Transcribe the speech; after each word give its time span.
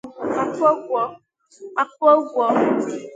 ma 1.75 1.83
kwụọ 1.93 2.09
ụgwọ 2.21 2.45